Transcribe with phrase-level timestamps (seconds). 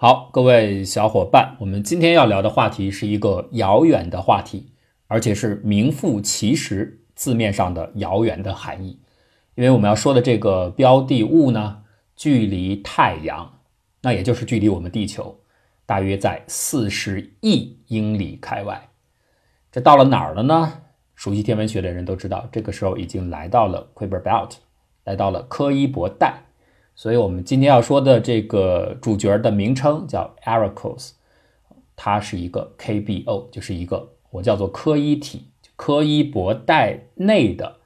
[0.00, 4.70] 好，各位小伙伴，我们今天要聊的话题是一个遥远的话题，
[5.08, 9.00] 而且是名副其实字面上的遥远的含义。
[9.56, 11.82] 因为我们要说的这个标的物呢，
[12.14, 13.58] 距离太阳，
[14.02, 15.40] 那也就是距离我们地球，
[15.84, 18.90] 大约在四十亿英里开外。
[19.72, 20.74] 这到了哪儿了呢？
[21.16, 24.52] 熟悉天文学的人都知道，这个时候已经来到了 Kuiper Belt，
[25.02, 26.44] 来到了柯伊伯带。
[26.98, 31.12] 所以，我们今天要说的这个主角的名称叫 Arcos，
[31.94, 35.44] 它是一个 KBO，就是一个我叫做柯伊体，
[35.76, 37.76] 柯伊伯带内的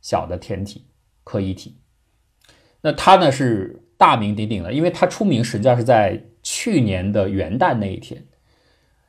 [0.00, 0.84] 小的天体，
[1.24, 1.78] 柯伊体。
[2.82, 8.24] 那它呢是大名鼎鼎的，因为它出名实际上是在去年的元旦那一天，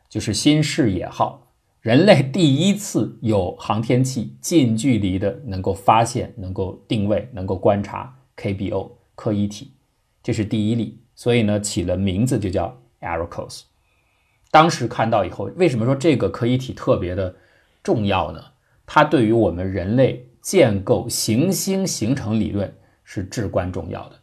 [0.10, 8.94] 就是新视野号，人类第一次有航天器近距离的能够发现、能够定位、能够观察 KBO。
[9.16, 9.74] 柯伊体，
[10.24, 13.64] 这是第一例，所以呢起了名字就叫 Arcos。
[14.50, 17.36] 当时看到以后，为什么说这个柯伊体特别的
[17.82, 18.44] 重要呢？
[18.86, 24.16] 它对于我们人类建构行星形成理论是至关重要的。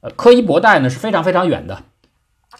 [0.00, 1.84] 呃，柯伊伯带呢是非常非常远的，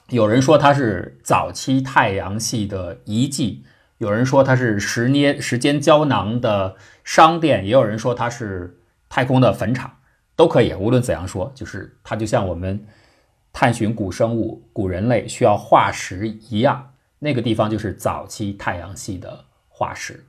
[0.08, 3.64] 有人说它是早期太阳系的遗迹，
[3.98, 9.98] 有人说它是时捏时间胶囊的商店，也有人说它是太空的坟场。
[10.36, 12.84] 都可以，无论怎样说，就是它就像我们
[13.52, 20.24] 探寻古生物、古人类需要化石一样，那个地方就是早期太阳系的化石，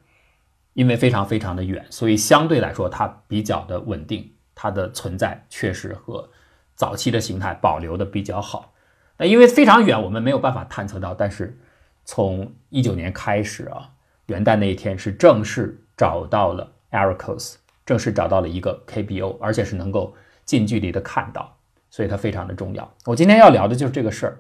[0.74, 6.30] 因为非常非常的远，所以相对来说它比较的稳定，它的存在确实和
[6.76, 8.74] 早期的形态保留的比较好。
[9.18, 11.58] 那因为非常远，我们没有办法探测到，但是
[12.04, 13.90] 从一九年开始啊，
[14.28, 17.56] 元旦那一天是正式找到了 Arcos。
[17.86, 21.56] 正式找到了一个 KBO，而且是能够近距离的看到，
[21.92, 22.92] 所以它非常的重要。
[23.06, 24.38] 我今天要聊的就是这个事儿。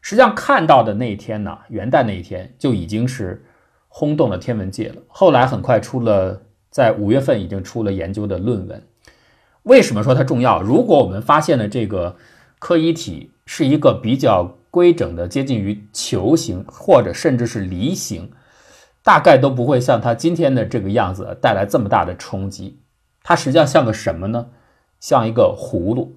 [0.00, 3.44] 实际上看到的那一天呢，元旦那一天就已经是
[3.86, 4.96] 轰动了天文界了。
[5.06, 8.82] 后来很快出了，在五月份已经出了研究的论文。
[9.62, 10.60] 为什么说它重要？
[10.60, 12.16] 如果我们发现了这个
[12.58, 18.32] 柯伊体是一个比较规整的、接近于球形或者甚至是梨形。
[19.04, 22.78] 大概都不会像它今天的这个样子带来这么大的冲击。
[23.22, 24.50] 它实际上像个什么呢？
[25.00, 26.16] 像一个葫芦。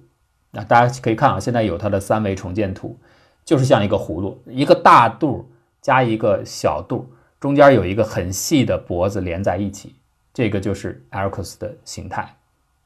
[0.50, 2.98] 那大家可以看啊，现在有它的三维重建图，
[3.44, 5.50] 就是像一个葫芦，一个大肚
[5.80, 9.94] 加一个小肚，中间有一个很细的脖子连在一起，
[10.32, 12.36] 这个就是 Arcos 的形态。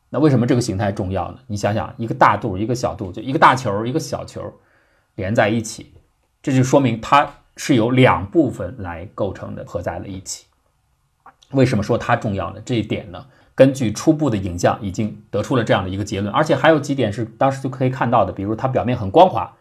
[0.08, 1.38] 那为什么这个形态重要呢？
[1.46, 4.52] 你想想，一个大肚，一个小肚，就一个大球，一个小球
[5.14, 5.92] 连在一起，
[6.42, 7.34] 这就说明它。
[7.56, 10.46] 是由两部分来构成的，合在了一起。
[11.50, 12.62] 为什么说它重要呢？
[12.64, 13.26] 这一点呢，
[13.60, 19.52] 根据初步的影像已经得出了这样的一个结论，而且还有几点是当时就可以看到的，比如它表面很光滑，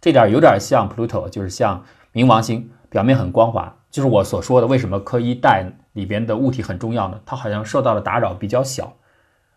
[0.00, 7.20] 这点有点像 Pluto，就是像冥王星，表面很光滑，就是我所说的为什么柯伊带里边的物体很重要呢？
[7.26, 8.94] 它好像受到的打扰比较小。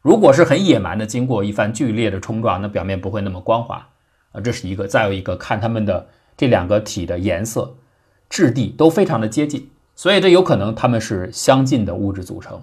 [0.01, 3.88] 如果是很野蛮的经过一番剧烈的冲撞，那表面不会那么光滑
[4.33, 4.85] 啊，这是一个。
[4.85, 7.75] 再有一个，看它们的这两个体的颜色。
[8.29, 12.62] 质地都非常的接近，所以这有可能它们是相近的物质组成。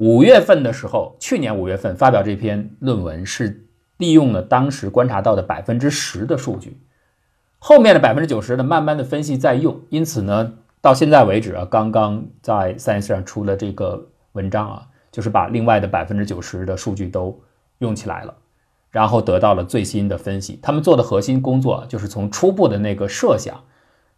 [0.00, 3.66] 五月份的时候，去年五月份发表这篇论文是
[3.98, 6.80] 利用了当时观察到的百分之十的数据，
[7.58, 9.78] 后面的百分之九十的慢慢的分析再用。
[9.90, 17.38] 因此呢，到现在为止啊，刚刚在 Science 上出了这个文章啊，就是把另外的百分之九十的数据都
[17.80, 18.34] 用起来了，
[18.90, 20.58] 然后得到了最新的分析。
[20.62, 23.62] 他们做的核心工作就是从初步的那个设想。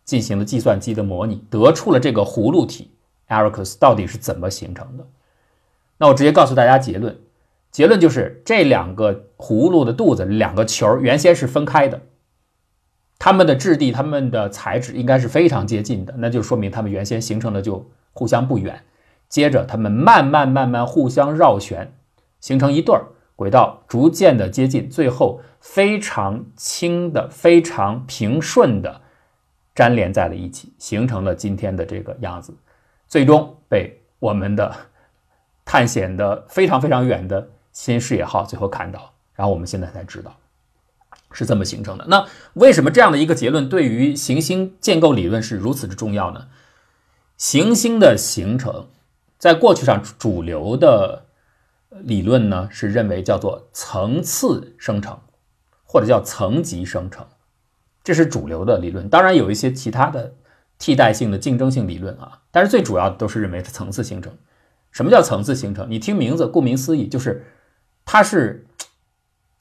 [0.05, 2.91] 进行了计算机的模拟，得出了这个葫芦体
[3.29, 5.07] Arcos 到底是怎么形成的。
[5.99, 7.19] 那我直接告诉大家结论，
[7.71, 12.03] 结论就是这两个葫芦的肚子，两个球原先是分开的，
[13.19, 18.83] 它们的质地、它们的材质应该是非常接近的，那就说明它们原先形成的就互相不远。
[19.29, 21.95] 接着它们慢慢慢慢互相绕旋，
[22.41, 29.01] 形成一对儿轨道，逐渐的接近，最后非常轻的、非常平顺的。
[29.75, 32.53] 粘连在了一起，形成了今天的这个样子，
[33.09, 34.71] 最终被我们的
[35.65, 40.37] 探险的非常非常远的新视野号最后看到，然后我们现在才知道
[41.33, 42.05] 是这么形成的。
[42.09, 46.49] 那为什么这样的一个结论对于行星建构理论是如此之重要呢？
[47.39, 48.89] 行星的形成，
[49.39, 51.25] 在过去上主流的
[51.91, 55.19] 理论呢是认为叫做层次生成，
[55.85, 57.27] 或者叫层级生成。
[58.05, 60.35] 这是主流的理论，当然有一些其他的
[60.79, 64.37] 替代性的竞争性理论啊，但是最主要都是认为它层次形成。
[64.93, 65.91] 什么叫层次形成？
[65.91, 67.45] 你听名字，顾名思义，就是
[68.05, 68.67] 它是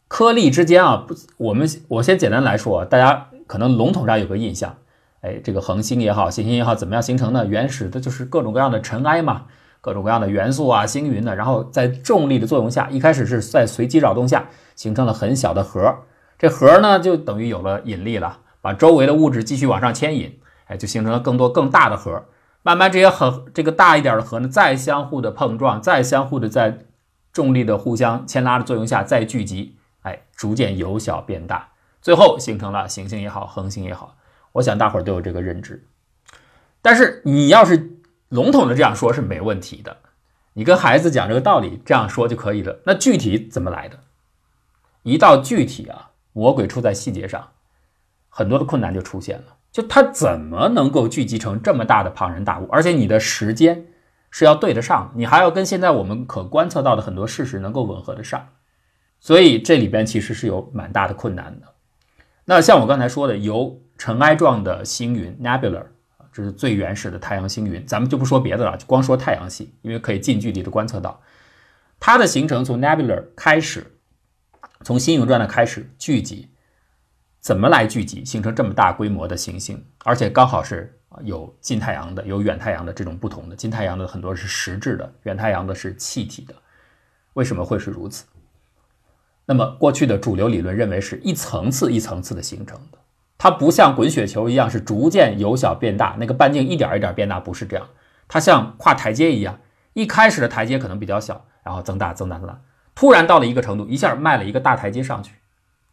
[0.07, 0.97] 颗粒之间啊。
[1.07, 4.77] 不，我们我先简单来说，大家可能笼统上有个印象，
[5.21, 7.45] 哎，这个恒星也好，行星也好，怎么样形成呢？
[7.45, 9.45] 原始的就是各种各样的尘埃嘛，
[9.79, 15.99] 各种各样的元素啊，星云的，然后在重力的作用下，一开始是在随机扰动下形成了很小的核，
[16.37, 22.25] 这核呢就等于有了引力了，把周围的物质继续往上牵引，哎，就形成了更多更大的核。
[22.63, 26.85] 慢慢这些核，这个大一点的核呢，再相互的碰撞，再相互的在
[27.33, 31.69] 重力的互相牵拉的作用下再聚集，哎，逐渐由小变大。
[32.01, 34.15] 最后形成了行星也好，恒星也好，
[34.53, 35.85] 我想大伙儿都有这个认知。
[36.81, 37.97] 但是你要是
[38.29, 39.97] 笼统的这样说，是没问题的。
[40.53, 42.79] 你跟孩子讲这个道理，这样说就可以了。
[42.85, 43.99] 那具体怎么来的？
[45.03, 47.51] 一到具体啊，魔鬼出在细节上，
[48.29, 49.55] 很多的困难就出现了。
[49.71, 52.67] 就它怎么能够聚集成这么大的庞然大物？
[52.71, 53.85] 而且你的时间
[54.29, 58.49] 是要对得上，你还要跟现在我们可观测到的很多事实能够吻合得上。
[59.19, 61.67] 所以这里边其实是有蛮大的困难的。
[62.45, 65.83] 那像我刚才说的，由尘埃状的星云 （nebula），
[66.33, 67.85] 这是最原始的太阳星云。
[67.85, 71.21] 咱们就不说别的了，就光说太阳系，因为可以近距离的观测到
[71.99, 73.99] 它的形成，从 nebula 开始，
[74.83, 76.49] 从星云状的开始聚集，
[77.41, 79.83] 怎么来聚集形成这么大规模的行星？
[80.05, 83.55] 而且刚好是有近太阳的，有远太阳的这种不同的。
[83.55, 86.53] 近太阳的很多是实质的，远太阳的是气体的。
[87.33, 88.25] 为什么会是如此？
[89.45, 92.99] 那么，过去的主流理论认为是一层次一层次的形成的，
[93.39, 97.87] 它不像滚雪球一样是逐渐由小变大，那个半径一点一点变大，不是这样。
[98.27, 99.59] 它像跨台阶一样，
[99.93, 102.61] 一开始的台阶可能比较小，然后增大、增大、增大，
[102.93, 105.33] 突然到了一个程度，一下迈了一个大台阶上去，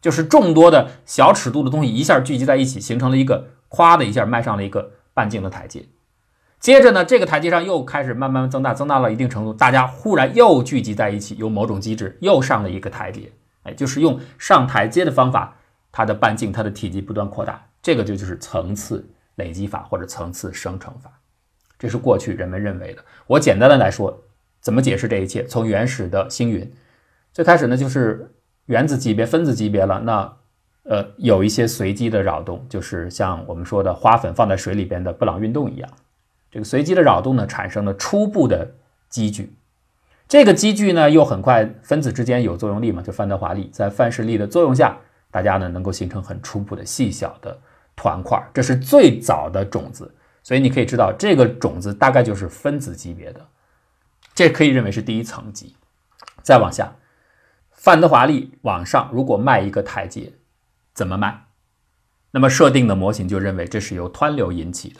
[0.01, 5.85] 就是众多的小尺度的东西一下聚集在一起，形成了一个夸的一下迈上了一个半径的台阶。
[6.59, 13.31] 接着呢，这个台阶上又开始慢慢增大，增大了一定程度，大家忽然又聚集在一起，有某种机制又上了一个台阶。
[13.63, 15.55] 哎，就是用上台阶的方法，
[15.91, 21.11] 它的半径、它的体积不断扩大，这个就就是层次累积法或者层次生成法，
[21.77, 23.03] 这是过去人们认为的。
[23.27, 24.23] 我简单的来说，
[24.59, 25.45] 怎么解释这一切？
[25.45, 26.69] 从原始的星云，
[27.31, 28.33] 最开始呢就是
[28.69, 30.31] 原子级别、分子级别了，那
[30.83, 35.89] 呃有一些随机的扰动，就是像我们说的花粉放在水里边的布朗运动一样，
[36.51, 38.69] 这个随机的扰动呢产生了初步的
[39.09, 39.51] 积聚。
[40.27, 44.95] 这个积聚呢，又很快分子之间有作用力嘛，就范德华力，在范氏力的作用下，
[45.31, 47.57] 大家呢能够形成很初步的细小的
[47.95, 50.13] 团块，这是最早的种子。
[50.43, 53.43] 所以你可以知道，这个种子大概就是分子级别的，
[54.35, 55.75] 这可以认为是第一层级。
[56.43, 56.93] 再往下，
[57.79, 60.33] 范德华力往上，如果迈一个台阶，
[60.93, 61.45] 怎么迈？
[62.31, 64.99] 那么设定的模型就认为这是由湍流引起的，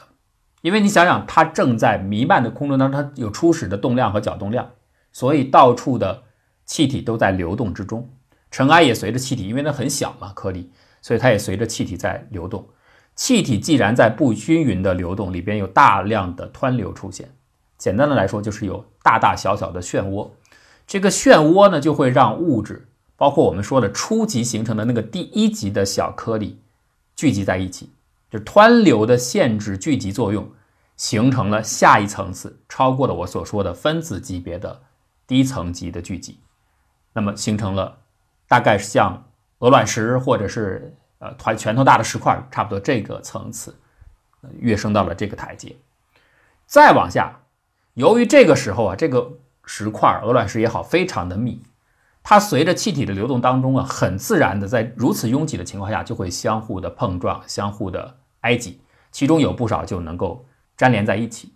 [0.62, 4.72] 因为你想想，它正在弥漫的空中当中，它有初始的动量和角动量。
[5.12, 6.24] 所以到处的
[6.66, 8.10] 气体都在流动之中，
[8.50, 10.72] 尘埃也随着气体，因为它很小嘛，颗粒，
[11.02, 12.70] 所以它也随着气体在流动。
[13.14, 17.30] 气体既然在不均匀的流动，里边有大量的湍流出现。
[17.78, 20.30] 简单的来说，就是有大大小小的漩涡。
[20.90, 26.60] 这个漩涡呢，就会让物质，包括我们说的初级形成的那个第一级的小颗粒，
[27.16, 27.92] 聚集在一起，
[28.32, 30.52] 就湍流的限制聚集作用，
[30.98, 34.82] 形成了下一层次，超过了我所说的分子级别的。
[35.28, 36.40] 低层级的聚集，
[37.14, 38.00] 那么形成了
[38.48, 43.80] 大概像鹅卵石或者是呃团拳头大的石块，差不多这个层次，
[44.58, 45.76] 跃升到了这个台阶。
[46.66, 47.42] 再往下，
[47.94, 49.34] 由于这个时候啊，这个
[49.72, 51.62] 石块鹅卵石也好，非常的密，
[52.24, 60.44] 它随着气体的流动当中啊，很自然的在如此拥挤的情况下，就会相互的碰撞，相互的挨挤，其中有不少就能够
[60.78, 61.54] 粘连在一起。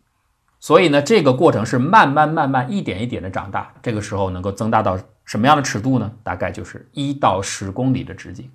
[0.60, 6.12] 所以呢，这个过程是慢慢慢慢一点一点的长大，这个时候能够增大到什么样的尺度呢？
[6.22, 8.48] 大概就是一到十公里的直径，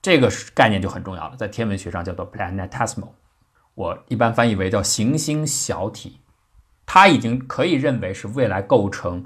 [0.00, 3.08] 这个概念就很重要了，在天文学上叫做 planetesimal，
[3.74, 6.20] 我一般翻译为叫行星小体，
[6.90, 9.22] 它已经可以认为是未来构成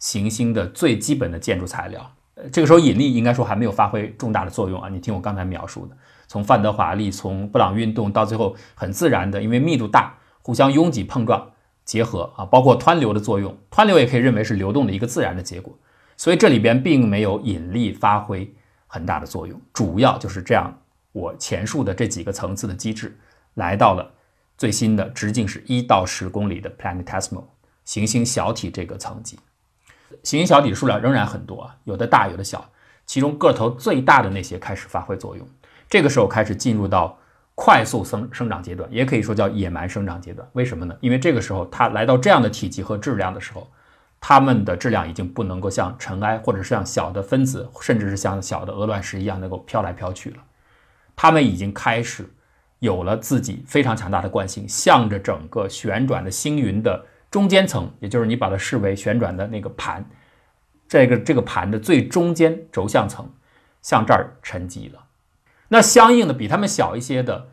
[0.00, 2.10] 行星的最基本的建筑材料。
[2.34, 10.18] 呃，这个时候引力应该说还没有发挥重大的作用啊，你听我刚才描述的，从范德华力，从布朗运动到最后很自然的，因为密度大。
[10.42, 11.52] 互相拥挤碰撞
[11.86, 15.78] 结合啊，包括湍流的作用，湍流也可以认为是流动的一个自然的结果，
[16.18, 18.52] 所以这里边并没有引力发挥
[18.86, 20.76] 很大的作用，主要就是这样。
[21.12, 23.16] 我前述的这几个层次的机制，
[23.54, 24.12] 来到了
[24.56, 27.44] 最新的直径是一到十公里的 planetesimal
[27.84, 29.38] 行星小体这个层级。
[30.22, 32.70] 行星小体数量仍然很多啊，有的大有的小，
[33.06, 35.46] 其中个头最大的那些开始发挥作用，
[35.88, 37.18] 这个时候开始进入到。
[37.56, 40.44] 快速生生长阶段，也可以说叫野蛮生长阶段。
[40.54, 40.96] 为什么呢？
[41.00, 43.70] 因为这个时候它来到这样的体积和质量的时候，
[44.20, 50.38] 它们的质量已经不能够像尘埃，或者是像小的分子，甚至是像小的鹅卵石一样能够飘来飘去了。
[51.14, 52.28] 它们已经开始
[52.80, 60.04] 有了自己非常强大的惯性，向着整个旋转的星云的中间层，也就是你把它视为旋转的那个盘，
[60.86, 63.28] 这个这个盘的最中间轴向层，
[63.82, 65.04] 向这儿沉积了。
[65.68, 67.48] 那相应的，比它们小一些的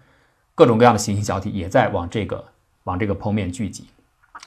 [0.53, 2.45] 各种各样的行星小体也在往这个
[2.83, 3.87] 往这个剖面聚集，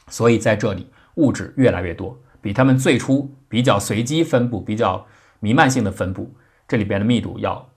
[0.08, 5.06] 所以在这里物质越来越多，比它们最初比较随机分布、比较
[5.40, 6.32] 弥漫性的分布，
[6.68, 7.68] 这里边的密度要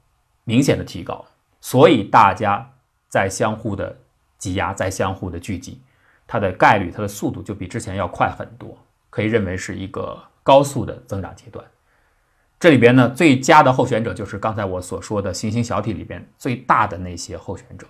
[0.44, 1.26] 明显的提高。
[1.62, 2.74] 所以大家
[3.10, 3.96] 在相互的
[4.38, 5.82] 挤压，在相互的聚集，
[6.26, 8.78] 它的概率、它的速度就比之前要快很多，
[9.10, 11.66] 可以认为是一个高速的增长阶段。
[12.60, 17.86] 这里边呢，最佳的候选者就是刚才我所说的行星小体里边最大的那些候选者，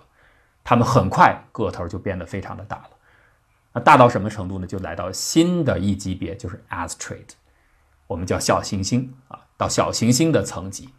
[0.62, 2.90] 他们很快个头就变得非常的大了。
[3.72, 4.66] 那大到什么程度呢？
[4.66, 7.28] 就来到新的一级别，就是 asteroid，
[8.06, 10.90] 我们叫小行星啊，到小行星的层级。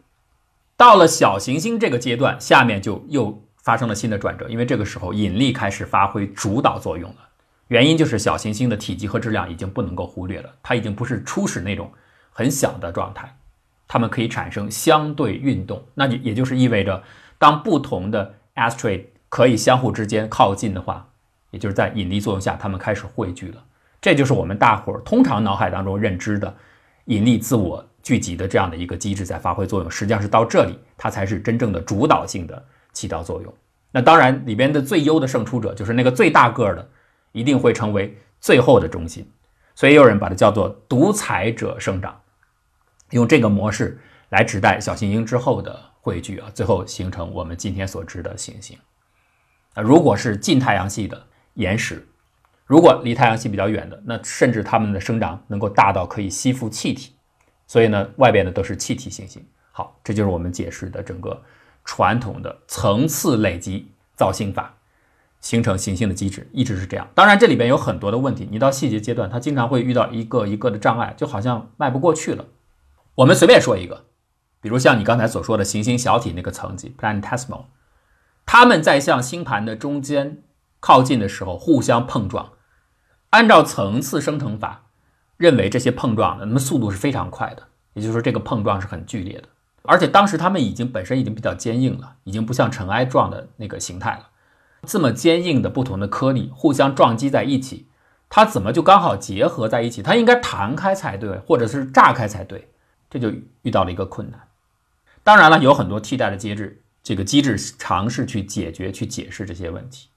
[0.76, 7.16] 到了小行星这个阶段，下面就又发生了新的转折，因为这个时候引力开始发挥主导作用了。
[7.68, 11.90] 原因就是小行星的体积和质量已经不能够忽略了，它已经不是初始那种
[12.32, 13.36] 很小的状态。
[13.86, 17.02] 它们可以产生相对运动，那就也就是意味着，
[17.38, 21.08] 当不同的 asteroid 可以相互之间靠近的话，
[21.50, 23.64] 也就是在引力作用下，它们开始汇聚了。
[24.00, 26.56] 这就是我们大伙儿通常脑海当中认知的
[27.06, 29.90] 引力自我聚集的这样的一个机制在发挥作用。
[29.90, 33.54] 实际上是到这里，它才是真正的主导性的起到作用。
[33.92, 36.90] 那当然，里边的最优的胜出者就是那个最大个的，
[37.32, 39.28] 一定会成为最后的中心。
[39.74, 42.20] 所以有人把它叫做独裁者生长。
[43.10, 48.78] 用这个模式来指代小行星之后的汇聚啊，最后形成我们今天所知的行星。
[49.74, 52.06] 啊，如果是近太阳系的岩石，
[52.66, 57.14] 如果离太阳系比较远的，那甚至它们的生长能够大到可以吸附气体，
[57.66, 59.44] 所以呢，外边的都是气体行星。
[59.72, 61.42] 好，这就是我们解释的整个
[61.84, 64.76] 传统的层次累积造星法
[65.40, 67.08] 形成行星的机制，一直是这样。
[67.14, 72.44] 当然，这里边有很多的问题，你到细节阶段，它经常会遇到一个一个的障碍，就好像迈不过去了。
[73.14, 74.04] 我们随便说一个，
[74.60, 77.64] 比如像你刚才所说的行星小体那个层级 （planetesimal），
[78.44, 80.42] 它们在向星盘的中间
[80.78, 82.52] 靠近的时候互相碰撞。
[83.30, 84.86] 按照层次生成法，
[85.36, 87.62] 认为这些碰撞的那么速度是非常快的，
[87.94, 89.48] 也就是说这个碰撞是很剧烈的。
[89.82, 94.28] 而且当时它们已经本身已经比较坚硬了，已经不像尘埃状的那个形态了。
[94.86, 97.86] 这么坚硬的不同的颗粒互相撞击在一起，
[98.28, 100.02] 它怎么就刚好结合在一起？
[100.02, 102.68] 它应该弹开才对，或者是炸开才对。
[103.10, 103.32] 这就
[103.62, 104.40] 遇到了一个困难，
[105.24, 110.10] 当然了，有很多替代的机制，这个机制尝试去解决、去解释这些问题。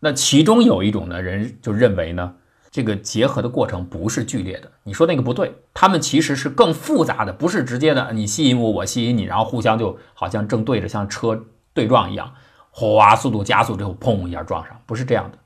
[0.00, 2.34] 那其中有一种呢，人就认为呢，
[2.70, 4.70] 这个结合的过程不是剧烈的。
[4.84, 12.32] 你说那个不对，他们其实是更复杂的，不是直接的，你吸引我，我吸引你，然后互相就好像正对着，像车对撞一样，
[12.70, 15.38] 哗，速度加速之后，砰一下撞上，不是这样的。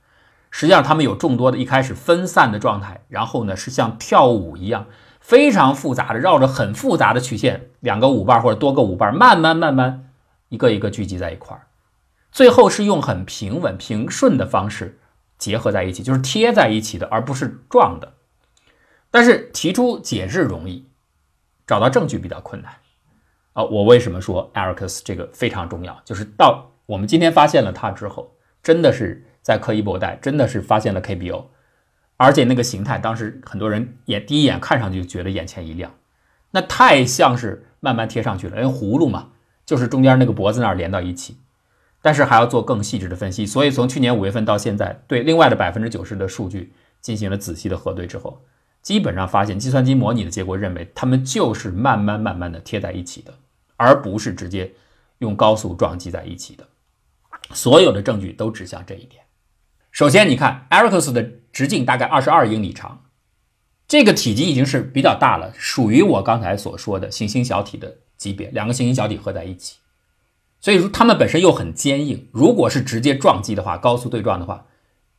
[0.50, 4.86] 实际上，他们有众多的一开始分散的状态，然后呢，是像跳舞一样。
[5.20, 10.10] 非常复杂的，绕着很复杂的曲线，两个舞伴或者多个舞伴，慢慢慢慢，
[10.50, 11.62] 一个一个聚集在一块儿，
[12.30, 14.98] 最后是用很平稳平顺的方式
[15.44, 18.14] 结合在一起，就是贴在一起的，而不是撞的。
[19.10, 20.88] 但是提出解释容易，
[21.66, 22.72] 找到证据比较困难
[23.52, 23.62] 啊！
[23.62, 26.00] 我为什么说 Ericus 这个非常重要？
[26.02, 31.44] 就是到我们今天发现了它之后，真的是在柯伊伯带，真的是发现了 KBO。
[32.16, 35.92] 而且那个形态，当时很多人眼第一眼看上去就觉得眼前一亮，
[36.52, 39.32] 那太像是慢慢贴上去了，因为葫芦嘛，
[39.66, 41.36] 就是中间那个脖子那儿连到一起。
[42.04, 48.42] 但是还要做更细致的分析，所以从去年五月份到现在，对另外的百分之九十的数据进行了仔细的核对之后，
[48.82, 53.32] 基本上发现计算机模拟的结果认为，它们就是慢慢慢慢的贴在一起的，
[53.78, 54.70] 而不是直接
[55.20, 56.68] 用高速撞击在一起的。
[57.54, 59.22] 所有的证据都指向这一点。
[59.90, 63.04] 首先，你看 e r i c s 的直径大概二十二英里长，
[63.88, 68.50] 这个体积已经是比较大了，属于我刚才所说的行星小体的级别。
[68.50, 69.78] 两个行星小体合在一起，
[70.64, 72.26] 所以说它们本身又很坚硬。
[72.32, 74.64] 如果是直接撞击的话，高速对撞的话，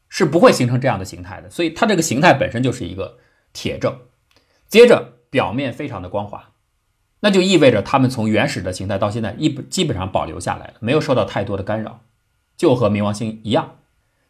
[0.09, 1.47] 是不会形成这样的形态的。
[1.51, 3.19] 所以它这个形态本身就是一个
[3.53, 3.95] 铁证。
[4.67, 6.49] 接着，表面非常的光滑，
[7.19, 12.01] 那就意味着它们从原始的形态到现在一基本上保留下来了，没有受到太多的干扰，
[12.57, 13.75] 就和冥王星一样。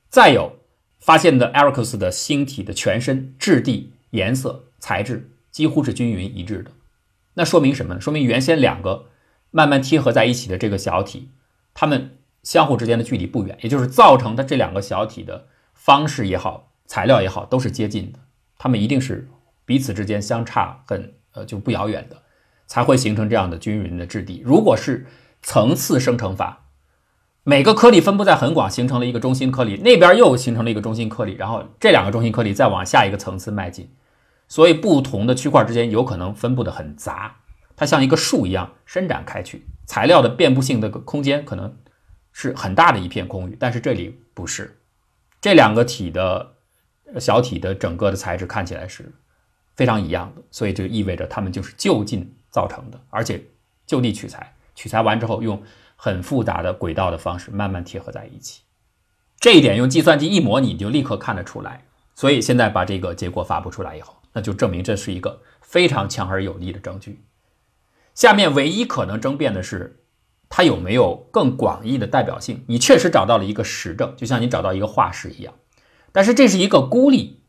[0.10, 0.58] 再有
[1.00, 6.72] 发现的 Erectus 的星体的全身质地、颜色、材质几乎是均匀一致的，
[7.36, 8.02] 那说明什么呢？
[8.02, 9.06] 说明原先两个
[9.56, 11.30] 慢慢贴合在一起的这个小体，
[11.74, 18.20] 它们相互之间的距离不远，也就是造成的这两个小体的方式也好、材料也好都是接近的，
[18.58, 19.30] 它们一定是
[19.64, 22.18] 彼此之间相差很呃就不遥远的，
[22.68, 24.42] 才会形成这样的均匀的质地。
[24.44, 25.06] 如果是
[25.42, 26.64] 层次生成法。
[27.48, 33.88] 每个颗粒分布在很广，形成了一个中心颗粒，那边又形成了一个中心颗粒，然后这两个中心颗粒再往下一个层次迈进，
[34.48, 37.36] 所以不同的区块之间有可能分布的很杂，
[37.76, 41.78] 它像一个树一样伸展开去，材料的遍布性的空间可能
[42.32, 44.80] 是很大的一片空域，但是这里不是，
[45.42, 46.54] 这两个体的
[47.20, 49.12] 小体的整个的材质看起来是
[49.76, 53.44] 非常一样的，所以就意味着它们就是就近造成的，而且
[53.86, 54.56] 就地取材。
[54.74, 55.62] 取材完之后，用
[55.96, 58.62] 很复杂的轨道的方式慢慢贴合在一起，
[59.40, 61.86] 这一点用计算机一模拟，就立刻看得出来。
[62.14, 67.22] 所以现在把这个结果发布出来以后，那就证明这是一个非常强而有力的证据。
[68.16, 70.00] 下面唯一可能争辩的是，
[70.50, 72.64] 它有没有更广义的代表性？
[72.68, 75.54] 你确实找到了一个实证，就像你找到一个化石一样，
[76.12, 77.44] 但是这是一个孤立，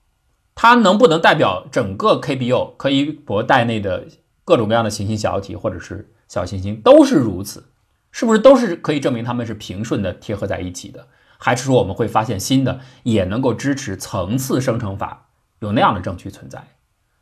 [0.54, 4.06] 它能不能代表整个 KBO 柯伊伯带内的
[4.44, 6.12] 各种各样的行星小体，或者是？
[6.28, 7.66] 小行星都是如此，
[8.11, 11.06] 是不是都是可以证明它们是平顺的贴合在一起的？
[11.38, 15.28] 还是说我们会发现新的也能够支持层次生成法
[15.61, 16.66] 有那样的证据存在？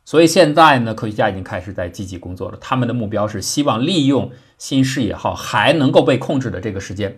[0.05, 2.57] 所以现在呢，科学家已经开始在积极工作了。
[2.61, 7.17] 他们的目标是希望利用新视野号还能够被控制的这个时间，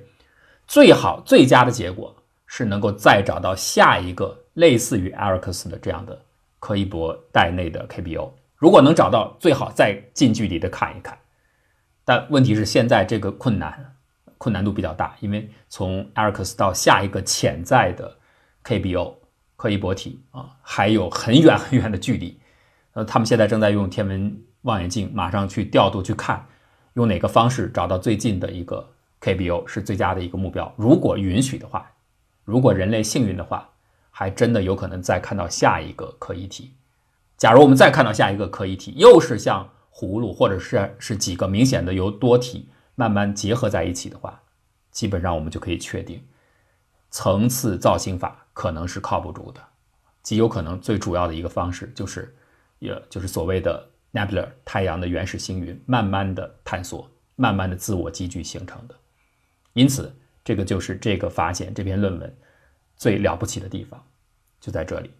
[0.66, 2.16] 最好最佳的结果
[2.46, 6.18] 是能够再找到下一个类似于艾瑞克斯的这样的
[6.60, 8.32] 柯伊伯带内的 KBO。
[8.56, 11.18] 如果能找到，最好再近距离的看一看。
[12.06, 13.96] 但问题是，现在这个困难
[14.38, 18.18] 困难度比较大，因为从艾瑞克斯到下一个潜在的
[18.64, 19.16] KBO
[19.58, 22.40] 柯伊伯体啊，还有很远很远的距离。
[22.98, 26.44] 呃，他们现在正在用天文望远镜，马上去调度去看，
[26.94, 28.90] 用哪个方式找到最近的一个
[29.22, 30.74] KBO 是最佳的一个目标。
[30.76, 31.92] 如果允许的话，
[32.44, 33.70] 如果人类幸运的话，
[34.10, 36.74] 还真的有可能再看到下一个可疑体。
[37.38, 39.70] 假如我们再看到下一个可疑体，又是像。
[39.92, 44.44] 葫芦，或者是是几个明显的由多体慢慢结合在一起的话，
[44.92, 46.24] 基本上我们就可以确定，
[47.10, 49.60] 层次造星法可能是靠不住的，
[50.22, 52.37] 极有可能最主要的一个方式就是，
[52.80, 58.96] 也就是所谓的 nebula 太阳的原始星云慢慢的探索，慢慢的自我积聚形成的。
[59.74, 62.38] 因此，这个就是这个发现这篇论文
[62.96, 64.04] 最了不起的地方，
[64.60, 65.12] 就在这里。